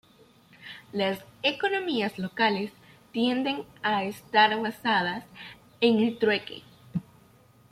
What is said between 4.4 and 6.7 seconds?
basadas en el trueque.